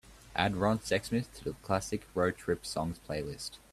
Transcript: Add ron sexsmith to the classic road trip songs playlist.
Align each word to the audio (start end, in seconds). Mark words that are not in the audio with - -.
Add 0.35 0.55
ron 0.55 0.79
sexsmith 0.79 1.31
to 1.35 1.43
the 1.43 1.53
classic 1.61 2.07
road 2.15 2.35
trip 2.35 2.65
songs 2.65 2.99
playlist. 3.07 3.59